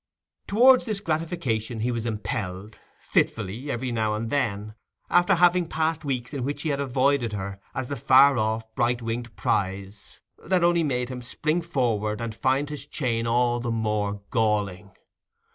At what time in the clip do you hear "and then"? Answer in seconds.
4.15-4.73